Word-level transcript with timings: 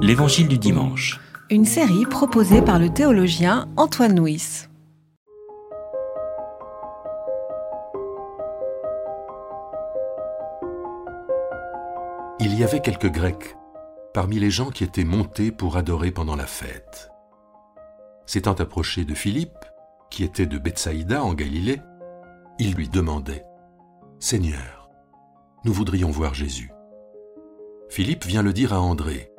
L'Évangile 0.00 0.48
du 0.48 0.58
dimanche. 0.58 1.20
Une 1.50 1.64
série 1.64 2.06
proposée 2.06 2.62
par 2.62 2.78
le 2.78 2.88
théologien 2.88 3.68
Antoine 3.76 4.18
Nuis. 4.18 4.68
Il 12.40 12.58
y 12.58 12.64
avait 12.64 12.80
quelques 12.80 13.10
Grecs 13.10 13.56
parmi 14.14 14.38
les 14.38 14.50
gens 14.50 14.70
qui 14.70 14.84
étaient 14.84 15.04
montés 15.04 15.52
pour 15.52 15.76
adorer 15.76 16.10
pendant 16.10 16.36
la 16.36 16.46
fête. 16.46 17.10
S'étant 18.26 18.54
approché 18.54 19.04
de 19.04 19.14
Philippe, 19.14 19.64
qui 20.10 20.24
était 20.24 20.46
de 20.46 20.58
Bethsaïda 20.58 21.22
en 21.22 21.34
Galilée, 21.34 21.80
il 22.58 22.74
lui 22.74 22.88
demandait 22.88 23.44
Seigneur, 24.18 24.90
nous 25.64 25.72
voudrions 25.72 26.10
voir 26.10 26.34
Jésus. 26.34 26.70
Philippe 27.88 28.24
vient 28.24 28.42
le 28.42 28.52
dire 28.52 28.72
à 28.72 28.80
André. 28.80 29.30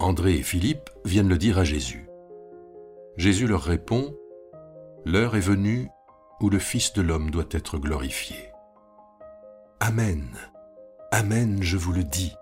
André 0.00 0.36
et 0.36 0.42
Philippe 0.42 0.90
viennent 1.04 1.28
le 1.28 1.38
dire 1.38 1.58
à 1.58 1.64
Jésus. 1.64 2.08
Jésus 3.16 3.46
leur 3.46 3.62
répond 3.62 4.14
L'heure 5.04 5.36
est 5.36 5.40
venue 5.40 5.88
où 6.40 6.50
le 6.50 6.58
Fils 6.58 6.92
de 6.92 7.02
l'homme 7.02 7.30
doit 7.30 7.48
être 7.50 7.78
glorifié. 7.78 8.36
Amen, 9.80 10.36
Amen, 11.10 11.62
je 11.62 11.78
vous 11.78 11.92
le 11.92 12.04
dis. 12.04 12.34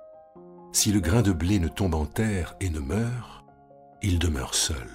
Si 0.73 0.91
le 0.91 0.99
grain 0.99 1.23
de 1.23 1.33
blé 1.33 1.61
ne 1.61 1.69
tombe 1.69 1.95
en 1.95 2.05
terre 2.05 2.57
et 2.61 2.69
ne 2.69 2.81
meurt, 2.81 3.45
il 4.03 4.19
demeure 4.19 4.55
seul. 4.55 4.91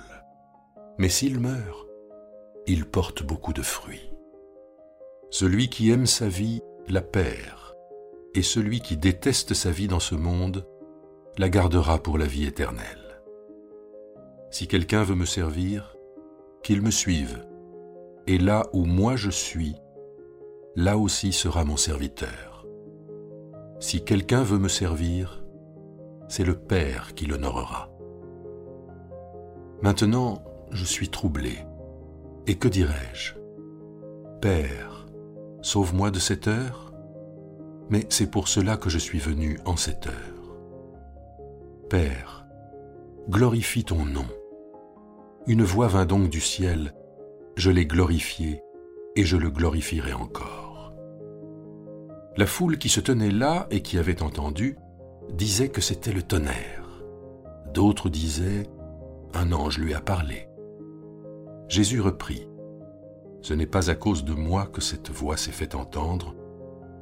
Mais 0.98 1.08
s'il 1.08 1.40
meurt, 1.40 1.88
il 2.68 2.86
porte 2.86 3.24
beaucoup 3.24 3.54
de 3.54 3.62
fruits. 3.62 4.12
Celui 5.30 5.70
qui 5.70 5.90
aime 5.90 6.06
sa 6.06 6.28
vie 6.28 6.62
la 6.90 7.02
perd 7.02 7.76
et 8.36 8.42
celui 8.42 8.82
qui 8.82 8.98
déteste 8.98 9.54
sa 9.54 9.72
vie 9.72 9.88
dans 9.88 10.02
ce 10.02 10.16
monde 10.16 10.68
la 11.38 11.50
gardera 11.50 11.98
pour 11.98 12.18
la 12.18 12.26
vie 12.26 12.46
éternelle. 12.46 13.22
Si 14.50 14.68
quelqu'un 14.68 15.04
veut 15.04 15.16
me 15.16 15.26
servir, 15.26 15.96
qu'il 16.64 16.82
me 16.82 16.92
suive, 16.92 17.48
et 18.28 18.38
là 18.38 18.68
où 18.74 18.86
moi 18.86 19.16
je 19.16 19.30
suis, 19.30 19.76
là 20.76 20.98
aussi 20.98 21.32
sera 21.32 21.64
mon 21.64 21.78
serviteur. 21.78 22.66
Si 23.80 24.04
quelqu'un 24.04 24.44
veut 24.44 24.60
me 24.60 24.68
servir, 24.68 25.44
c'est 26.28 26.44
le 26.44 26.56
Père 26.56 27.14
qui 27.16 27.26
l'honorera. 27.26 27.90
Maintenant, 29.82 30.44
je 30.72 30.86
suis 30.86 31.10
troublé. 31.10 31.58
Et 32.48 32.56
que 32.56 32.68
dirais-je? 32.68 33.34
Père, 34.42 35.08
sauve-moi 35.62 36.12
de 36.12 36.20
cette 36.20 36.48
heure? 36.48 36.94
Mais 37.90 38.06
c'est 38.10 38.30
pour 38.30 38.48
cela 38.48 38.78
que 38.78 38.90
je 38.90 38.98
suis 38.98 39.20
venu 39.20 39.60
en 39.66 39.76
cette 39.76 40.08
heure. 40.08 40.41
Père, 41.92 42.46
glorifie 43.28 43.84
ton 43.84 44.06
nom. 44.06 44.26
Une 45.46 45.62
voix 45.62 45.90
vint 45.90 46.06
donc 46.06 46.30
du 46.30 46.40
ciel, 46.40 46.94
je 47.58 47.70
l'ai 47.70 47.86
glorifié 47.86 48.62
et 49.18 49.26
je 49.26 49.36
le 49.36 49.50
glorifierai 49.50 50.14
encore. 50.14 50.94
La 52.38 52.46
foule 52.46 52.78
qui 52.78 52.88
se 52.88 53.02
tenait 53.02 53.30
là 53.30 53.68
et 53.72 53.82
qui 53.82 53.98
avait 53.98 54.24
entendu 54.24 54.78
disait 55.34 55.68
que 55.68 55.82
c'était 55.82 56.14
le 56.14 56.24
tonnerre. 56.24 57.04
D'autres 57.74 58.08
disaient, 58.08 58.70
un 59.34 59.52
ange 59.52 59.78
lui 59.78 59.94
a 59.94 60.00
parlé. 60.00 60.48
Jésus 61.68 62.00
reprit, 62.00 62.48
Ce 63.42 63.54
n'est 63.54 63.68
pas 63.68 63.90
à 63.90 63.96
cause 63.96 64.24
de 64.24 64.34
moi 64.34 64.66
que 64.66 64.80
cette 64.80 65.10
voix 65.10 65.36
s'est 65.36 65.52
fait 65.52 65.76
entendre, 65.76 66.36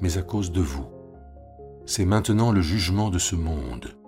mais 0.02 0.18
à 0.18 0.24
cause 0.24 0.52
de 0.52 0.62
vous. 0.62 0.88
C'est 1.86 2.06
maintenant 2.06 2.52
le 2.52 2.62
jugement 2.62 3.12
de 3.12 3.20
ce 3.20 3.36
monde. 3.36 3.99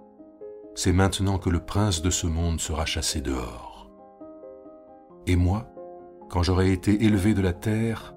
C'est 0.74 0.94
maintenant 0.94 1.38
que 1.38 1.50
le 1.50 1.60
prince 1.60 2.02
de 2.02 2.10
ce 2.10 2.28
monde 2.28 2.62
sera 2.62 2.86
chassé 2.86 3.22
dehors. 3.22 3.90
Et 5.28 5.36
moi, 5.36 5.70
quand 6.30 6.44
j'aurai 6.44 6.72
été 6.72 7.04
élevé 7.04 7.34
de 7.34 7.42
la 7.42 7.54
terre, 7.54 8.16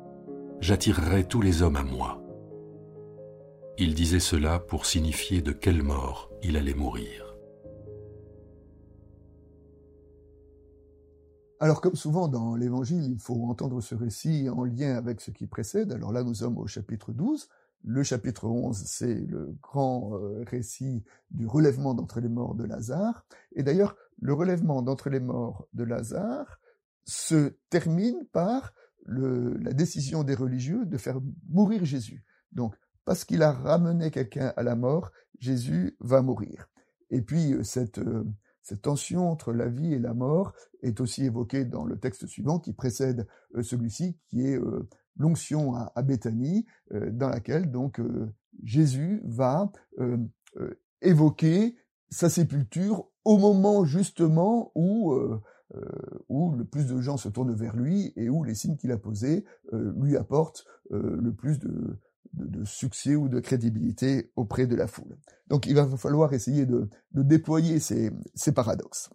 j'attirerai 0.60 1.24
tous 1.24 1.42
les 1.42 1.62
hommes 1.62 1.76
à 1.76 1.82
moi. 1.82 2.22
Il 3.76 3.94
disait 3.94 4.20
cela 4.20 4.60
pour 4.60 4.86
signifier 4.86 5.42
de 5.42 5.50
quelle 5.50 5.82
mort 5.82 6.30
il 6.44 6.56
allait 6.56 6.74
mourir. 6.74 7.34
Alors 11.58 11.80
comme 11.80 11.96
souvent 11.96 12.28
dans 12.28 12.54
l'Évangile, 12.54 13.04
il 13.10 13.18
faut 13.18 13.46
entendre 13.46 13.80
ce 13.80 13.94
récit 13.94 14.48
en 14.48 14.64
lien 14.64 14.96
avec 14.96 15.20
ce 15.20 15.32
qui 15.32 15.46
précède. 15.46 15.92
Alors 15.92 16.12
là, 16.12 16.22
nous 16.22 16.34
sommes 16.34 16.58
au 16.58 16.66
chapitre 16.66 17.12
12. 17.12 17.48
Le 17.86 18.02
chapitre 18.02 18.46
11, 18.46 18.82
c'est 18.86 19.14
le 19.14 19.54
grand 19.60 20.14
euh, 20.14 20.42
récit 20.46 21.04
du 21.30 21.46
relèvement 21.46 21.92
d'entre 21.92 22.20
les 22.20 22.30
morts 22.30 22.54
de 22.54 22.64
Lazare. 22.64 23.26
Et 23.54 23.62
d'ailleurs, 23.62 23.94
le 24.22 24.32
relèvement 24.32 24.80
d'entre 24.80 25.10
les 25.10 25.20
morts 25.20 25.68
de 25.74 25.84
Lazare 25.84 26.60
se 27.04 27.58
termine 27.68 28.24
par 28.32 28.72
la 29.06 29.74
décision 29.74 30.24
des 30.24 30.34
religieux 30.34 30.86
de 30.86 30.96
faire 30.96 31.20
mourir 31.50 31.84
Jésus. 31.84 32.24
Donc, 32.52 32.74
parce 33.04 33.26
qu'il 33.26 33.42
a 33.42 33.52
ramené 33.52 34.10
quelqu'un 34.10 34.54
à 34.56 34.62
la 34.62 34.76
mort, 34.76 35.10
Jésus 35.38 35.94
va 36.00 36.22
mourir. 36.22 36.70
Et 37.10 37.20
puis, 37.20 37.52
euh, 37.52 37.62
cette, 37.64 37.98
euh, 37.98 38.24
cette 38.62 38.80
tension 38.80 39.30
entre 39.30 39.52
la 39.52 39.68
vie 39.68 39.92
et 39.92 39.98
la 39.98 40.14
mort 40.14 40.54
est 40.82 41.02
aussi 41.02 41.24
évoquée 41.24 41.66
dans 41.66 41.84
le 41.84 41.98
texte 41.98 42.26
suivant 42.26 42.58
qui 42.58 42.72
précède 42.72 43.26
celui-ci, 43.60 44.16
qui 44.28 44.46
est 44.46 44.58
l'onction 45.16 45.74
à, 45.74 46.02
Béthanie, 46.02 46.66
euh, 46.92 47.10
dans 47.10 47.28
laquelle 47.28 47.70
donc 47.70 48.00
euh, 48.00 48.32
Jésus 48.62 49.22
va 49.24 49.70
euh, 49.98 50.18
évoquer 51.02 51.76
sa 52.10 52.28
sépulture 52.28 53.08
au 53.24 53.38
moment 53.38 53.84
justement 53.84 54.70
où 54.74 55.14
où 56.28 56.54
le 56.54 56.64
plus 56.64 56.86
de 56.86 57.00
gens 57.00 57.16
se 57.16 57.28
tournent 57.28 57.54
vers 57.54 57.74
lui 57.74 58.12
et 58.14 58.28
où 58.28 58.44
les 58.44 58.54
signes 58.54 58.76
qu'il 58.76 58.92
a 58.92 58.98
posés 58.98 59.44
lui 59.72 60.16
apportent 60.16 60.64
le 60.90 61.32
plus 61.32 61.58
de, 61.58 61.98
succès 62.64 63.16
ou 63.16 63.28
de 63.28 63.40
crédibilité 63.40 64.30
auprès 64.36 64.68
de 64.68 64.76
la 64.76 64.86
foule. 64.86 65.16
Donc 65.48 65.66
il 65.66 65.74
va 65.74 65.88
falloir 65.96 66.32
essayer 66.32 66.64
de, 66.66 66.88
déployer 67.12 67.80
ces 67.80 68.52
paradoxes. 68.54 69.10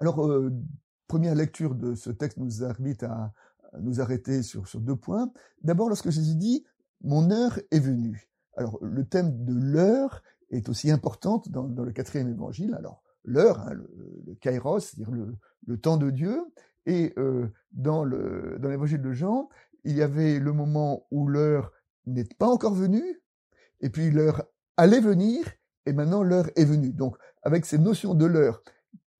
Alors, 0.00 0.50
première 1.08 1.34
lecture 1.34 1.74
de 1.74 1.94
ce 1.94 2.10
texte 2.10 2.38
nous 2.38 2.62
invite 2.62 3.02
à 3.02 3.32
nous 3.80 4.00
arrêter 4.00 4.42
sur, 4.42 4.64
deux 4.80 4.96
points. 4.96 5.32
D'abord, 5.62 5.88
lorsque 5.88 6.10
Jésus 6.10 6.36
dit 6.36 6.64
Mon 7.02 7.30
heure 7.30 7.58
est 7.70 7.80
venue. 7.80 8.30
Alors, 8.56 8.78
le 8.82 9.04
thème 9.04 9.44
de 9.44 9.54
l'heure 9.54 10.22
est 10.50 10.68
aussi 10.68 10.90
importante 10.90 11.48
dans, 11.50 11.64
dans 11.64 11.84
le 11.84 11.92
quatrième 11.92 12.28
évangile. 12.28 12.74
Alors, 12.74 13.02
l'heure, 13.24 13.60
hein, 13.60 13.74
le, 13.74 14.34
kairos, 14.40 14.80
c'est-à-dire 14.80 15.12
le, 15.66 15.78
temps 15.78 15.96
de 15.96 16.10
Dieu. 16.10 16.44
Et 16.86 17.12
euh, 17.18 17.46
dans 17.72 18.04
l'évangile 18.04 19.02
de 19.02 19.12
Jean, 19.12 19.48
il 19.84 19.96
y 19.96 20.02
avait 20.02 20.38
le 20.38 20.52
moment 20.52 21.06
où 21.10 21.28
l'heure 21.28 21.72
n'est 22.06 22.24
pas 22.24 22.48
encore 22.48 22.74
venue, 22.74 23.20
et 23.80 23.90
puis 23.90 24.10
l'heure 24.10 24.44
allait 24.76 25.00
venir, 25.00 25.44
et 25.84 25.92
maintenant 25.92 26.22
l'heure 26.22 26.50
est 26.56 26.64
venue. 26.64 26.92
Donc, 26.92 27.16
avec 27.42 27.66
ces 27.66 27.78
notions 27.78 28.14
de 28.14 28.24
l'heure 28.24 28.62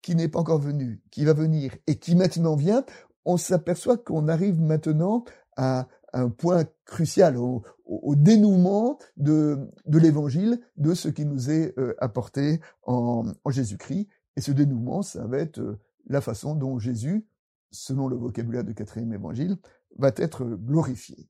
qui 0.08 0.16
n'est 0.16 0.28
pas 0.28 0.38
encore 0.38 0.58
venu, 0.58 1.02
qui 1.10 1.26
va 1.26 1.34
venir 1.34 1.76
et 1.86 1.96
qui 1.96 2.16
maintenant 2.16 2.56
vient, 2.56 2.82
on 3.26 3.36
s'aperçoit 3.36 3.98
qu'on 3.98 4.26
arrive 4.26 4.58
maintenant 4.58 5.24
à 5.58 5.86
un 6.14 6.30
point 6.30 6.64
crucial, 6.86 7.36
au, 7.36 7.62
dénouement 8.16 8.98
de, 9.18 9.68
l'évangile, 9.84 10.62
de 10.78 10.94
ce 10.94 11.10
qui 11.10 11.26
nous 11.26 11.50
est 11.50 11.78
euh, 11.78 11.94
apporté 11.98 12.58
en, 12.84 13.26
Jésus-Christ. 13.50 14.08
Et 14.36 14.40
ce 14.40 14.50
dénouement, 14.50 15.02
ça 15.02 15.26
va 15.26 15.36
être 15.40 15.58
euh, 15.58 15.78
la 16.06 16.22
façon 16.22 16.54
dont 16.54 16.78
Jésus, 16.78 17.26
selon 17.70 18.08
le 18.08 18.16
vocabulaire 18.16 18.64
du 18.64 18.74
quatrième 18.74 19.12
évangile, 19.12 19.58
va 19.98 20.10
être 20.16 20.46
glorifié. 20.46 21.28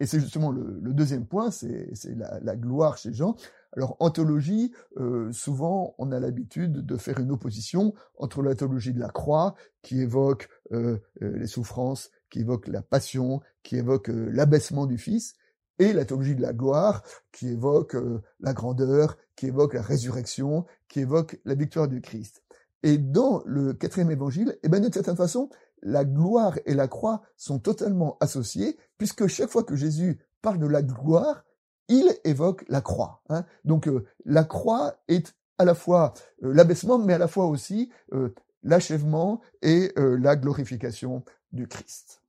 Et 0.00 0.06
c'est 0.06 0.20
justement 0.20 0.52
le, 0.52 0.92
deuxième 0.92 1.26
point, 1.26 1.50
c'est 1.50 1.90
la, 2.16 2.38
la, 2.40 2.56
gloire 2.56 2.96
chez 2.96 3.12
Jean. 3.12 3.36
Alors 3.76 3.96
en 4.00 4.10
théologie, 4.10 4.72
euh, 4.96 5.30
souvent 5.32 5.94
on 5.98 6.12
a 6.12 6.20
l'habitude 6.20 6.86
de 6.86 6.96
faire 6.96 7.18
une 7.18 7.32
opposition 7.32 7.94
entre 8.16 8.42
la 8.42 8.54
théologie 8.54 8.92
de 8.92 9.00
la 9.00 9.10
croix, 9.10 9.54
qui 9.82 10.00
évoque 10.00 10.48
euh, 10.72 10.98
euh, 11.22 11.36
les 11.36 11.46
souffrances, 11.46 12.10
qui 12.30 12.40
évoque 12.40 12.68
la 12.68 12.82
passion, 12.82 13.40
qui 13.62 13.76
évoque 13.76 14.08
l'abaissement 14.08 14.86
du 14.86 14.98
Fils, 14.98 15.34
et 15.80 15.92
la 15.92 16.04
théologie 16.04 16.34
de 16.34 16.42
la 16.42 16.52
gloire, 16.52 17.02
qui 17.30 17.48
évoque 17.48 17.96
la 18.40 18.52
grandeur, 18.52 19.16
qui 19.36 19.46
évoque 19.46 19.74
la 19.74 19.82
résurrection, 19.82 20.66
qui 20.88 21.00
évoque 21.00 21.38
la 21.44 21.54
victoire 21.54 21.86
du 21.86 22.00
Christ. 22.00 22.42
Et 22.82 22.98
dans 22.98 23.42
le 23.46 23.74
quatrième 23.74 24.10
évangile, 24.10 24.58
eh 24.62 24.68
ben, 24.68 24.80
d'une 24.80 24.92
certaine 24.92 25.16
façon, 25.16 25.50
la 25.82 26.04
gloire 26.04 26.58
et 26.66 26.74
la 26.74 26.88
croix 26.88 27.22
sont 27.36 27.58
totalement 27.58 28.16
associées, 28.20 28.76
puisque 28.96 29.26
chaque 29.26 29.50
fois 29.50 29.64
que 29.64 29.76
Jésus 29.76 30.20
parle 30.42 30.58
de 30.58 30.66
la 30.66 30.82
gloire, 30.82 31.44
il 31.88 32.12
évoque 32.24 32.64
la 32.68 32.80
croix. 32.80 33.22
Hein. 33.28 33.44
Donc 33.64 33.88
euh, 33.88 34.04
la 34.24 34.44
croix 34.44 34.96
est 35.08 35.34
à 35.58 35.64
la 35.64 35.74
fois 35.74 36.14
euh, 36.42 36.52
l'abaissement, 36.52 36.98
mais 36.98 37.14
à 37.14 37.18
la 37.18 37.28
fois 37.28 37.46
aussi 37.46 37.90
euh, 38.12 38.34
l'achèvement 38.62 39.40
et 39.62 39.92
la 39.96 40.34
glorification 40.34 41.24
du 41.52 41.68
Christ. 41.68 42.20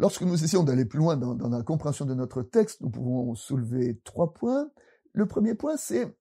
lorsque 0.00 0.22
nous 0.22 0.42
essayons 0.42 0.64
d'aller 0.64 0.84
plus 0.84 0.98
loin 0.98 1.16
dans, 1.16 1.48
la 1.48 1.62
compréhension 1.62 2.06
de 2.06 2.14
notre 2.14 2.42
texte, 2.42 2.80
nous 2.80 2.90
pouvons 2.90 3.34
soulever 3.34 4.00
trois 4.04 4.32
points. 4.32 4.70
Le 5.12 5.26
premier 5.26 5.54
point, 5.54 5.76
c'est 5.76 6.16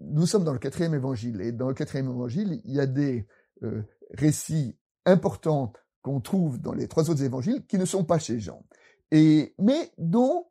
nous 0.00 0.26
sommes 0.26 0.44
dans 0.44 0.52
le 0.52 0.58
quatrième 0.58 0.94
évangile, 0.94 1.40
et 1.40 1.52
dans 1.52 1.68
le 1.68 1.74
quatrième 1.74 2.08
évangile, 2.08 2.60
il 2.64 2.74
y 2.74 2.80
a 2.80 2.86
des 2.86 3.26
euh, 3.62 3.82
récits 4.14 4.76
importants 5.04 5.72
qu'on 6.02 6.20
trouve 6.20 6.60
dans 6.60 6.72
les 6.72 6.88
trois 6.88 7.10
autres 7.10 7.22
évangiles 7.22 7.64
qui 7.66 7.78
ne 7.78 7.84
sont 7.84 8.04
pas 8.04 8.18
chez 8.18 8.38
Jean, 8.38 8.64
et 9.10 9.54
mais 9.58 9.92
dont 9.98 10.46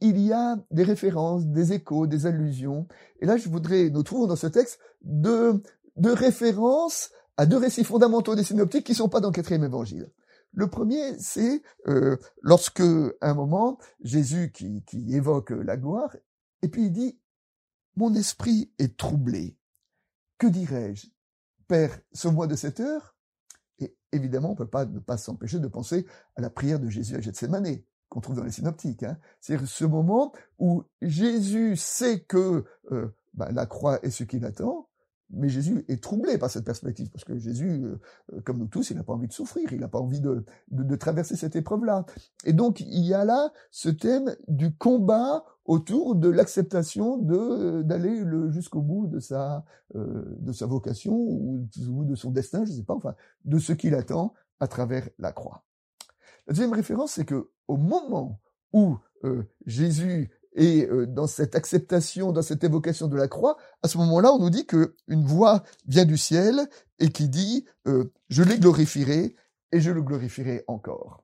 il 0.00 0.18
y 0.20 0.32
a 0.32 0.56
des 0.70 0.82
références, 0.82 1.46
des 1.46 1.72
échos, 1.72 2.06
des 2.06 2.26
allusions. 2.26 2.86
Et 3.20 3.26
là, 3.26 3.36
je 3.36 3.48
voudrais, 3.48 3.88
nous 3.88 4.02
trouvons 4.02 4.26
dans 4.26 4.36
ce 4.36 4.46
texte 4.46 4.78
deux, 5.02 5.62
deux 5.96 6.12
références 6.12 7.10
à 7.36 7.46
deux 7.46 7.56
récits 7.56 7.84
fondamentaux 7.84 8.34
des 8.34 8.44
synoptiques 8.44 8.84
qui 8.84 8.92
ne 8.92 8.96
sont 8.96 9.08
pas 9.08 9.20
dans 9.20 9.28
le 9.28 9.34
quatrième 9.34 9.64
évangile. 9.64 10.10
Le 10.52 10.68
premier, 10.68 11.18
c'est 11.18 11.62
euh, 11.88 12.16
lorsque, 12.42 12.82
à 13.20 13.30
un 13.30 13.34
moment, 13.34 13.78
Jésus 14.02 14.52
qui, 14.52 14.82
qui 14.84 15.14
évoque 15.14 15.50
la 15.50 15.76
gloire, 15.76 16.14
et 16.62 16.68
puis 16.68 16.86
il 16.86 16.92
dit, 16.92 17.18
mon 17.96 18.14
esprit 18.14 18.70
est 18.78 18.96
troublé. 18.96 19.56
Que 20.38 20.46
dirais-je? 20.46 21.08
Père, 21.66 21.98
sauve-moi 22.12 22.46
de 22.46 22.54
cette 22.54 22.80
heure 22.80 23.16
Et 23.78 23.96
évidemment, 24.12 24.50
on 24.50 24.52
ne 24.52 24.58
peut 24.58 24.68
pas 24.68 24.84
ne 24.84 24.98
pas 24.98 25.16
s'empêcher 25.16 25.58
de 25.58 25.68
penser 25.68 26.06
à 26.36 26.40
la 26.40 26.50
prière 26.50 26.78
de 26.78 26.88
Jésus 26.88 27.16
à 27.16 27.20
Gethsemane, 27.20 27.82
qu'on 28.08 28.20
trouve 28.20 28.36
dans 28.36 28.44
les 28.44 28.52
synoptiques. 28.52 29.02
Hein. 29.02 29.18
C'est 29.40 29.58
ce 29.66 29.84
moment 29.84 30.32
où 30.58 30.84
Jésus 31.02 31.76
sait 31.76 32.20
que 32.20 32.64
euh, 32.92 33.08
bah, 33.34 33.50
la 33.52 33.66
croix 33.66 33.98
est 34.04 34.10
ce 34.10 34.24
qu'il 34.24 34.44
attend, 34.44 34.88
mais 35.30 35.48
Jésus 35.48 35.84
est 35.88 36.02
troublé 36.02 36.38
par 36.38 36.50
cette 36.50 36.64
perspective, 36.64 37.10
parce 37.10 37.24
que 37.24 37.36
Jésus, 37.36 37.84
euh, 37.84 38.40
comme 38.44 38.58
nous 38.58 38.68
tous, 38.68 38.90
il 38.90 38.96
n'a 38.96 39.02
pas 39.02 39.12
envie 39.12 39.26
de 39.26 39.32
souffrir, 39.32 39.72
il 39.72 39.80
n'a 39.80 39.88
pas 39.88 39.98
envie 39.98 40.20
de, 40.20 40.44
traverser 40.96 41.36
cette 41.36 41.56
épreuve-là. 41.56 42.06
Et 42.44 42.52
donc, 42.52 42.80
il 42.80 43.04
y 43.04 43.12
a 43.12 43.24
là 43.24 43.52
ce 43.70 43.88
thème 43.88 44.36
du 44.48 44.74
combat 44.74 45.44
autour 45.64 46.14
de 46.14 46.28
l'acceptation 46.28 47.18
de 47.18 47.82
d'aller 47.82 48.24
jusqu'au 48.50 48.80
bout 48.80 49.08
de 49.08 49.18
sa 49.18 49.64
euh, 49.96 50.36
de 50.38 50.52
sa 50.52 50.66
vocation 50.66 51.14
ou 51.14 51.68
de 52.04 52.14
son 52.14 52.30
destin, 52.30 52.64
je 52.64 52.70
ne 52.70 52.76
sais 52.76 52.84
pas, 52.84 52.94
enfin, 52.94 53.14
de 53.44 53.58
ce 53.58 53.72
qu'il 53.72 53.94
attend 53.94 54.32
à 54.60 54.68
travers 54.68 55.08
la 55.18 55.32
croix. 55.32 55.64
La 56.46 56.52
deuxième 56.52 56.72
référence, 56.72 57.12
c'est 57.12 57.24
que 57.24 57.50
au 57.66 57.76
moment 57.76 58.40
où 58.72 58.96
euh, 59.24 59.42
Jésus 59.66 60.30
et 60.56 60.86
euh, 60.86 61.06
dans 61.06 61.26
cette 61.26 61.54
acceptation, 61.54 62.32
dans 62.32 62.42
cette 62.42 62.64
évocation 62.64 63.06
de 63.06 63.16
la 63.16 63.28
croix, 63.28 63.56
à 63.82 63.88
ce 63.88 63.98
moment-là, 63.98 64.32
on 64.32 64.38
nous 64.38 64.50
dit 64.50 64.66
que 64.66 64.96
une 65.06 65.24
voix 65.24 65.62
vient 65.86 66.06
du 66.06 66.16
ciel 66.16 66.68
et 66.98 67.10
qui 67.10 67.28
dit 67.28 67.66
euh, 67.86 68.12
je 68.30 68.42
les 68.42 68.58
glorifierai 68.58 69.36
et 69.72 69.80
je 69.80 69.90
le 69.90 70.02
glorifierai 70.02 70.64
encore. 70.66 71.22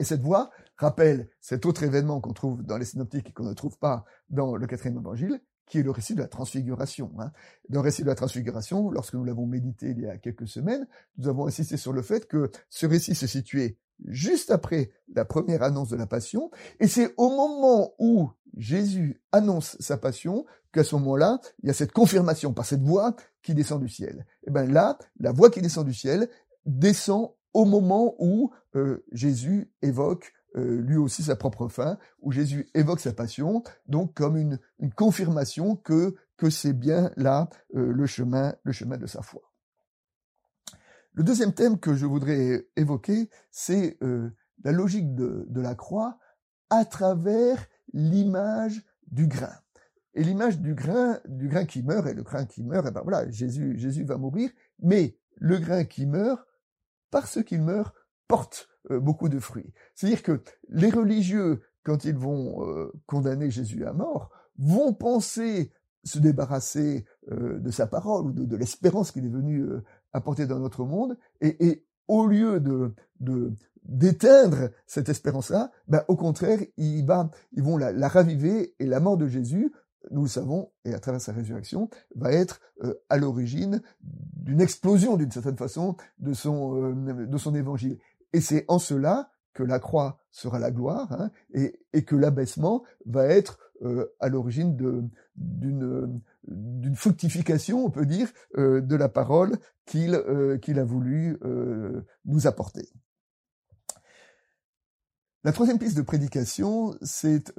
Et 0.00 0.04
cette 0.04 0.22
voix 0.22 0.50
rappelle 0.76 1.28
cet 1.40 1.66
autre 1.66 1.82
événement 1.82 2.20
qu'on 2.20 2.32
trouve 2.32 2.62
dans 2.62 2.78
les 2.78 2.86
synoptiques 2.86 3.28
et 3.28 3.32
qu'on 3.32 3.44
ne 3.44 3.52
trouve 3.52 3.78
pas 3.78 4.04
dans 4.30 4.56
le 4.56 4.66
quatrième 4.66 4.98
évangile, 4.98 5.40
qui 5.68 5.78
est 5.78 5.82
le 5.82 5.90
récit 5.90 6.14
de 6.14 6.20
la 6.20 6.28
transfiguration. 6.28 7.12
Hein. 7.18 7.32
Dans 7.68 7.80
le 7.80 7.84
récit 7.84 8.02
de 8.02 8.08
la 8.08 8.14
transfiguration, 8.14 8.90
lorsque 8.90 9.14
nous 9.14 9.24
l'avons 9.24 9.46
médité 9.46 9.90
il 9.90 10.00
y 10.00 10.06
a 10.06 10.16
quelques 10.18 10.48
semaines, 10.48 10.86
nous 11.16 11.28
avons 11.28 11.46
insisté 11.46 11.76
sur 11.76 11.92
le 11.92 12.02
fait 12.02 12.26
que 12.26 12.50
ce 12.68 12.86
récit 12.86 13.14
se 13.14 13.26
situait 13.26 13.78
juste 14.06 14.50
après 14.50 14.90
la 15.14 15.24
première 15.24 15.62
annonce 15.62 15.88
de 15.88 15.96
la 15.96 16.06
passion, 16.06 16.50
et 16.80 16.86
c'est 16.86 17.14
au 17.16 17.30
moment 17.30 17.94
où 17.98 18.30
Jésus 18.56 19.20
annonce 19.32 19.76
sa 19.80 19.96
passion 19.96 20.46
qu'à 20.72 20.84
ce 20.84 20.94
moment-là, 20.96 21.40
il 21.62 21.68
y 21.68 21.70
a 21.70 21.74
cette 21.74 21.92
confirmation 21.92 22.52
par 22.52 22.64
cette 22.64 22.82
voix 22.82 23.16
qui 23.42 23.54
descend 23.54 23.80
du 23.80 23.88
ciel. 23.88 24.26
Et 24.46 24.50
bien 24.50 24.66
là, 24.66 24.98
la 25.18 25.32
voix 25.32 25.50
qui 25.50 25.60
descend 25.60 25.86
du 25.86 25.94
ciel 25.94 26.28
descend 26.64 27.32
au 27.54 27.64
moment 27.64 28.14
où 28.18 28.52
euh, 28.76 29.04
Jésus 29.12 29.70
évoque 29.82 30.32
euh, 30.58 30.80
lui 30.80 30.96
aussi 30.96 31.22
sa 31.22 31.36
propre 31.36 31.68
fin, 31.68 31.98
où 32.20 32.32
Jésus 32.32 32.68
évoque 32.74 33.00
sa 33.00 33.12
passion, 33.12 33.62
donc 33.86 34.14
comme 34.14 34.36
une, 34.36 34.58
confirmation 34.96 35.76
que, 35.76 36.16
que 36.36 36.50
c'est 36.50 36.72
bien 36.72 37.10
là 37.16 37.48
euh, 37.76 37.92
le 37.92 38.06
chemin, 38.06 38.54
le 38.64 38.72
chemin 38.72 38.96
de 38.96 39.06
sa 39.06 39.22
foi. 39.22 39.42
Le 41.12 41.22
deuxième 41.22 41.52
thème 41.52 41.78
que 41.78 41.94
je 41.94 42.06
voudrais 42.06 42.66
évoquer, 42.76 43.28
c'est 43.50 43.98
euh, 44.02 44.30
la 44.64 44.72
logique 44.72 45.14
de, 45.14 45.60
la 45.60 45.74
croix 45.74 46.18
à 46.70 46.84
travers 46.84 47.66
l'image 47.92 48.84
du 49.06 49.26
grain. 49.26 49.54
Et 50.14 50.22
l'image 50.22 50.58
du 50.58 50.74
grain, 50.74 51.18
du 51.26 51.48
grain 51.48 51.64
qui 51.64 51.82
meurt, 51.82 52.06
et 52.06 52.14
le 52.14 52.22
grain 52.22 52.46
qui 52.46 52.62
meurt, 52.62 52.86
et 52.86 52.90
ben 52.90 53.02
voilà, 53.02 53.30
Jésus, 53.30 53.78
Jésus 53.78 54.04
va 54.04 54.16
mourir, 54.16 54.50
mais 54.80 55.16
le 55.36 55.58
grain 55.58 55.84
qui 55.84 56.06
meurt, 56.06 56.44
parce 57.10 57.42
qu'il 57.44 57.62
meurt, 57.62 57.94
porte 58.28 58.68
euh, 58.90 59.00
beaucoup 59.00 59.28
de 59.28 59.38
fruits. 59.38 59.72
C'est-à-dire 59.94 60.22
que 60.22 60.42
les 60.68 60.90
religieux, 60.90 61.62
quand 61.82 62.04
ils 62.04 62.16
vont 62.16 62.66
euh, 62.66 62.92
condamner 63.06 63.50
Jésus 63.50 63.84
à 63.84 63.92
mort, 63.92 64.30
vont 64.58 64.92
penser 64.92 65.72
se 66.04 66.18
débarrasser 66.18 67.04
de 67.30 67.70
sa 67.70 67.86
parole 67.86 68.26
ou 68.26 68.32
de, 68.32 68.56
l'espérance 68.56 69.10
qu'il 69.10 69.26
est 69.26 69.30
venu 69.30 69.66
apporter 70.12 70.46
dans 70.46 70.58
notre 70.58 70.84
monde, 70.84 71.18
et, 71.42 71.84
au 72.06 72.26
lieu 72.26 72.60
de, 72.60 72.94
de 73.20 73.52
d'éteindre 73.88 74.70
cette 74.86 75.08
espérance-là, 75.08 75.72
ben, 75.88 76.04
au 76.08 76.16
contraire, 76.16 76.58
ils, 76.76 77.04
vont 77.56 77.76
la, 77.76 78.08
raviver, 78.08 78.74
et 78.78 78.86
la 78.86 79.00
mort 79.00 79.16
de 79.16 79.26
Jésus, 79.26 79.72
nous 80.10 80.22
le 80.22 80.28
savons, 80.28 80.70
et 80.84 80.94
à 80.94 81.00
travers 81.00 81.20
sa 81.20 81.32
résurrection, 81.32 81.88
va 82.14 82.32
être 82.32 82.60
euh, 82.84 82.94
à 83.08 83.16
l'origine 83.16 83.82
d'une 84.00 84.60
explosion, 84.60 85.16
d'une 85.16 85.30
certaine 85.30 85.56
façon, 85.56 85.96
de 86.18 86.32
son, 86.34 86.92
euh, 86.92 87.26
de 87.26 87.38
son 87.38 87.54
évangile. 87.54 87.98
Et 88.32 88.40
c'est 88.40 88.64
en 88.68 88.78
cela 88.78 89.30
que 89.54 89.62
la 89.62 89.78
croix 89.80 90.18
sera 90.30 90.58
la 90.58 90.70
gloire, 90.70 91.10
hein, 91.12 91.30
et, 91.52 91.80
et, 91.92 92.04
que 92.04 92.14
l'abaissement 92.14 92.84
va 93.06 93.26
être 93.26 93.58
euh, 93.82 94.06
à 94.20 94.28
l'origine 94.28 94.76
d'une 94.76 95.10
d'une 96.48 96.96
fructification, 96.96 97.84
on 97.84 97.90
peut 97.90 98.06
dire, 98.06 98.28
euh, 98.56 98.80
de 98.80 98.96
la 98.96 99.08
parole 99.08 99.56
qu'il 99.84 100.14
euh, 100.14 100.58
qu'il 100.58 100.78
a 100.78 100.84
voulu 100.84 101.38
euh, 101.44 102.04
nous 102.24 102.46
apporter. 102.46 102.88
La 105.44 105.52
troisième 105.52 105.78
piste 105.78 105.96
de 105.96 106.02
prédication, 106.02 106.96
c'est 107.00 107.54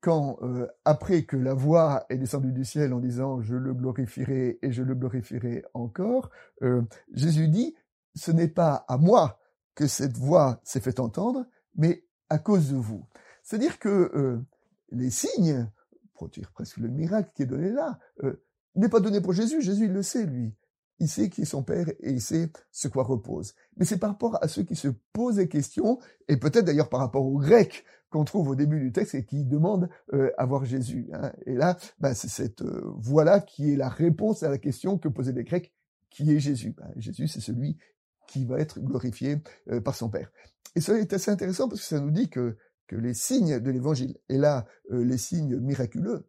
quand, 0.00 0.38
après 0.84 1.22
que 1.22 1.36
la 1.36 1.54
voix 1.54 2.04
est 2.10 2.18
descendue 2.18 2.52
du 2.52 2.64
ciel 2.64 2.92
en 2.92 2.98
disant⁇ 2.98 3.38
Je 3.42 3.54
le 3.54 3.72
glorifierai 3.72 4.58
et 4.60 4.72
je 4.72 4.82
le 4.82 4.94
glorifierai 4.94 5.64
encore⁇ 5.74 6.30
Jésus 7.14 7.48
dit⁇ 7.48 7.76
Ce 8.20 8.32
n'est 8.32 8.48
pas 8.48 8.84
à 8.88 8.98
moi 8.98 9.38
que 9.78 9.86
cette 9.86 10.16
voix 10.16 10.60
s'est 10.64 10.80
fait 10.80 10.98
entendre, 10.98 11.46
mais 11.76 12.04
à 12.28 12.38
cause 12.38 12.70
de 12.70 12.76
vous. 12.76 13.06
C'est-à-dire 13.42 13.78
que 13.78 14.42
les 14.90 15.10
signes 15.10 15.70
pour 16.18 16.28
dire 16.28 16.50
presque 16.52 16.76
le 16.78 16.88
miracle 16.88 17.30
qui 17.34 17.44
est 17.44 17.46
donné 17.46 17.70
là, 17.70 17.98
euh, 18.24 18.42
n'est 18.74 18.88
pas 18.88 19.00
donné 19.00 19.20
pour 19.20 19.32
Jésus. 19.32 19.62
Jésus, 19.62 19.86
il 19.86 19.92
le 19.92 20.02
sait, 20.02 20.26
lui. 20.26 20.52
Il 20.98 21.08
sait 21.08 21.30
qui 21.30 21.42
est 21.42 21.46
son 21.46 21.62
Père 21.62 21.88
et 21.88 22.10
il 22.10 22.20
sait 22.20 22.50
ce 22.72 22.88
quoi 22.88 23.04
repose. 23.04 23.54
Mais 23.76 23.84
c'est 23.84 23.98
par 23.98 24.10
rapport 24.10 24.42
à 24.42 24.48
ceux 24.48 24.64
qui 24.64 24.74
se 24.74 24.88
posent 25.12 25.36
des 25.36 25.48
questions, 25.48 26.00
et 26.26 26.36
peut-être 26.36 26.64
d'ailleurs 26.64 26.88
par 26.88 26.98
rapport 26.98 27.24
aux 27.24 27.38
Grecs 27.38 27.84
qu'on 28.10 28.24
trouve 28.24 28.48
au 28.48 28.56
début 28.56 28.80
du 28.80 28.90
texte 28.90 29.14
et 29.14 29.24
qui 29.24 29.44
demandent 29.44 29.88
euh, 30.12 30.32
à 30.38 30.44
voir 30.44 30.64
Jésus. 30.64 31.08
Hein. 31.12 31.32
Et 31.46 31.54
là, 31.54 31.76
bah, 32.00 32.14
c'est 32.14 32.28
cette 32.28 32.62
euh, 32.62 32.82
voie-là 32.96 33.40
qui 33.40 33.72
est 33.72 33.76
la 33.76 33.88
réponse 33.88 34.42
à 34.42 34.48
la 34.48 34.58
question 34.58 34.98
que 34.98 35.08
posaient 35.08 35.32
les 35.32 35.44
Grecs, 35.44 35.72
qui 36.10 36.34
est 36.34 36.40
Jésus? 36.40 36.74
Bah, 36.76 36.88
Jésus, 36.96 37.28
c'est 37.28 37.40
celui 37.40 37.78
qui 38.28 38.44
va 38.44 38.60
être 38.60 38.78
glorifié 38.78 39.38
euh, 39.70 39.80
par 39.80 39.96
son 39.96 40.08
Père. 40.08 40.30
Et 40.76 40.80
cela 40.80 40.98
est 40.98 41.12
assez 41.12 41.32
intéressant 41.32 41.68
parce 41.68 41.80
que 41.80 41.86
ça 41.86 41.98
nous 41.98 42.12
dit 42.12 42.30
que 42.30 42.56
que 42.88 42.96
les 42.96 43.14
signes 43.14 43.60
de 43.60 43.70
l'évangile, 43.70 44.16
et 44.28 44.38
là 44.38 44.64
euh, 44.90 45.04
les 45.04 45.18
signes 45.18 45.58
miraculeux, 45.58 46.26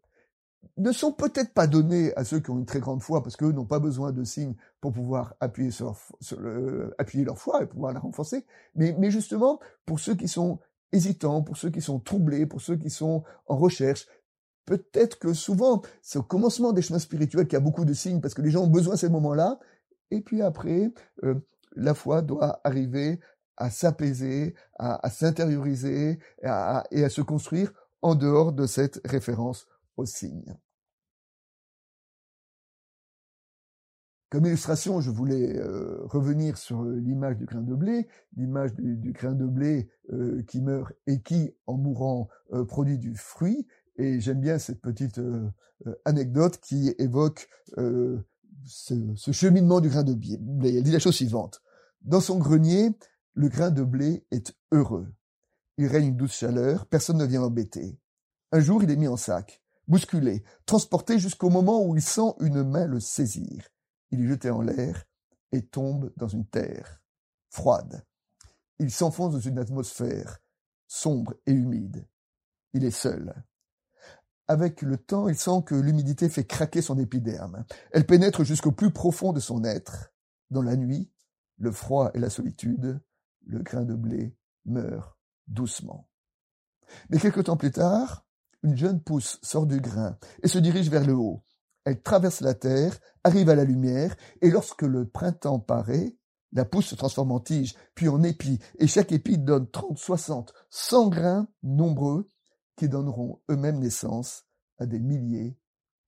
ne 0.77 0.91
sont 0.91 1.13
peut-être 1.13 1.53
pas 1.53 1.67
donnés 1.67 2.13
à 2.15 2.25
ceux 2.25 2.41
qui 2.41 2.51
ont 2.51 2.59
une 2.59 2.65
très 2.65 2.81
grande 2.81 3.01
foi, 3.01 3.23
parce 3.23 3.37
qu'eux 3.37 3.51
n'ont 3.51 3.65
pas 3.65 3.79
besoin 3.79 4.11
de 4.11 4.23
signes 4.23 4.55
pour 4.81 4.91
pouvoir 4.91 5.35
appuyer, 5.39 5.71
sur, 5.71 5.97
appuyer 6.97 7.23
leur 7.23 7.37
foi 7.37 7.63
et 7.63 7.65
pouvoir 7.65 7.93
la 7.93 7.99
renforcer, 7.99 8.45
mais, 8.75 8.93
mais 8.99 9.09
justement 9.09 9.59
pour 9.85 9.99
ceux 9.99 10.15
qui 10.15 10.27
sont 10.27 10.59
hésitants, 10.91 11.41
pour 11.41 11.55
ceux 11.55 11.69
qui 11.69 11.81
sont 11.81 11.99
troublés, 11.99 12.45
pour 12.45 12.61
ceux 12.61 12.75
qui 12.75 12.89
sont 12.89 13.23
en 13.47 13.57
recherche, 13.57 14.07
peut-être 14.65 15.17
que 15.17 15.33
souvent, 15.33 15.81
c'est 16.01 16.19
au 16.19 16.23
commencement 16.23 16.73
des 16.73 16.81
chemins 16.81 16.99
spirituels 16.99 17.47
qu'il 17.47 17.53
y 17.53 17.61
a 17.61 17.63
beaucoup 17.63 17.85
de 17.85 17.93
signes, 17.93 18.19
parce 18.19 18.33
que 18.33 18.41
les 18.41 18.51
gens 18.51 18.63
ont 18.63 18.67
besoin 18.67 18.95
de 18.95 18.99
ces 18.99 19.09
moments-là, 19.09 19.59
et 20.11 20.21
puis 20.21 20.41
après, 20.41 20.91
euh, 21.23 21.35
la 21.75 21.93
foi 21.93 22.21
doit 22.21 22.61
arriver 22.63 23.19
à 23.57 23.69
s'apaiser, 23.69 24.55
à, 24.77 25.09
s'intérioriser 25.09 26.19
et 26.41 26.47
à, 26.47 27.09
se 27.09 27.21
construire 27.21 27.73
en 28.01 28.15
dehors 28.15 28.53
de 28.53 28.65
cette 28.65 29.01
référence 29.05 29.67
au 29.97 30.05
signe. 30.05 30.55
Comme 34.29 34.45
illustration, 34.45 35.01
je 35.01 35.09
voulais 35.09 35.57
euh, 35.57 36.05
revenir 36.05 36.57
sur 36.57 36.83
l'image 36.83 37.37
du 37.37 37.45
grain 37.45 37.61
de 37.61 37.73
blé, 37.73 38.07
l'image 38.37 38.75
du, 38.75 39.11
grain 39.11 39.33
de 39.33 39.47
blé 39.47 39.89
euh, 40.13 40.43
qui 40.43 40.61
meurt 40.61 40.93
et 41.07 41.19
qui, 41.21 41.51
en 41.65 41.77
mourant, 41.77 42.29
euh, 42.53 42.63
produit 42.63 42.99
du 42.99 43.15
fruit. 43.15 43.67
Et 43.97 44.19
j'aime 44.19 44.39
bien 44.39 44.59
cette 44.59 44.81
petite 44.81 45.19
anecdote 46.05 46.59
qui 46.61 46.93
évoque 46.99 47.49
ce, 48.65 49.31
cheminement 49.31 49.79
du 49.79 49.89
grain 49.89 50.03
de 50.03 50.13
blé. 50.13 50.37
Elle 50.77 50.83
dit 50.83 50.91
la 50.91 50.99
chose 50.99 51.15
suivante. 51.15 51.61
Dans 52.01 52.21
son 52.21 52.37
grenier, 52.37 52.91
le 53.33 53.49
grain 53.49 53.71
de 53.71 53.83
blé 53.83 54.25
est 54.31 54.53
heureux. 54.71 55.13
Il 55.77 55.87
règne 55.87 56.07
une 56.07 56.17
douce 56.17 56.33
chaleur, 56.33 56.85
personne 56.87 57.17
ne 57.17 57.25
vient 57.25 57.41
l'embêter. 57.41 57.99
Un 58.51 58.59
jour, 58.59 58.83
il 58.83 58.91
est 58.91 58.95
mis 58.95 59.07
en 59.07 59.17
sac, 59.17 59.61
bousculé, 59.87 60.43
transporté 60.65 61.19
jusqu'au 61.19 61.49
moment 61.49 61.85
où 61.85 61.95
il 61.95 62.01
sent 62.01 62.33
une 62.39 62.63
main 62.63 62.85
le 62.85 62.99
saisir. 62.99 63.67
Il 64.11 64.21
est 64.21 64.27
jeté 64.27 64.49
en 64.49 64.61
l'air 64.61 65.05
et 65.51 65.65
tombe 65.65 66.11
dans 66.17 66.27
une 66.27 66.45
terre 66.45 67.01
froide. 67.49 68.05
Il 68.79 68.91
s'enfonce 68.91 69.33
dans 69.33 69.39
une 69.39 69.59
atmosphère 69.59 70.39
sombre 70.87 71.35
et 71.45 71.51
humide. 71.51 72.07
Il 72.73 72.83
est 72.83 72.91
seul. 72.91 73.33
Avec 74.49 74.81
le 74.81 74.97
temps, 74.97 75.29
il 75.29 75.37
sent 75.37 75.61
que 75.63 75.75
l'humidité 75.75 76.27
fait 76.27 76.43
craquer 76.43 76.81
son 76.81 76.97
épiderme. 76.97 77.65
Elle 77.91 78.07
pénètre 78.07 78.43
jusqu'au 78.43 78.71
plus 78.71 78.91
profond 78.91 79.31
de 79.31 79.39
son 79.39 79.63
être. 79.63 80.11
Dans 80.49 80.63
la 80.63 80.75
nuit, 80.75 81.11
le 81.59 81.71
froid 81.71 82.09
et 82.15 82.19
la 82.19 82.31
solitude, 82.31 82.99
le 83.45 83.59
grain 83.59 83.83
de 83.83 83.93
blé 83.93 84.35
meurt 84.65 85.15
doucement. 85.45 86.09
Mais 87.11 87.19
quelque 87.19 87.41
temps 87.41 87.57
plus 87.57 87.71
tard, 87.71 88.25
une 88.63 88.75
jeune 88.75 89.03
pousse 89.03 89.37
sort 89.43 89.67
du 89.67 89.79
grain 89.79 90.17
et 90.41 90.47
se 90.47 90.57
dirige 90.57 90.89
vers 90.89 91.05
le 91.05 91.13
haut. 91.13 91.43
Elle 91.85 92.01
traverse 92.01 92.41
la 92.41 92.55
terre, 92.55 92.97
arrive 93.23 93.51
à 93.51 93.55
la 93.55 93.65
lumière, 93.65 94.15
et 94.41 94.49
lorsque 94.49 94.81
le 94.81 95.07
printemps 95.07 95.59
paraît, 95.59 96.17
la 96.53 96.65
pousse 96.65 96.87
se 96.87 96.95
transforme 96.95 97.33
en 97.33 97.39
tige, 97.39 97.75
puis 97.93 98.09
en 98.09 98.23
épi, 98.23 98.57
et 98.79 98.87
chaque 98.87 99.11
épi 99.11 99.37
donne 99.37 99.69
30, 99.69 99.95
60, 99.95 100.53
100 100.71 101.09
grains 101.09 101.47
nombreux 101.61 102.31
qui 102.79 102.87
donneront 102.87 103.41
eux-mêmes 103.51 103.79
naissance 103.79 104.45
à 104.77 104.85
des 104.85 104.99
milliers, 104.99 105.57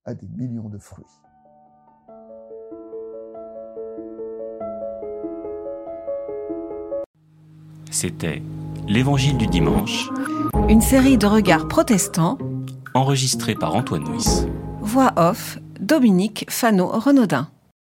à 0.06 0.14
des 0.14 0.28
millions 0.30 0.70
de 0.70 0.78
fruits. 0.78 1.04
C'était 7.92 8.42
L'Évangile 8.88 9.38
du 9.38 9.48
dimanche, 9.48 10.10
Une 10.70 10.80
série 10.80 11.18
de 11.18 11.28
regards 11.28 11.68
protestants, 11.68 12.38
enregistré 12.94 13.54
par 13.54 13.76
Antoine 13.76 14.06
Nuis. 14.06 14.48
voix 14.80 15.12
off, 15.18 15.60
Dominique 15.82 16.46
Fano-Renaudin. 16.50 17.50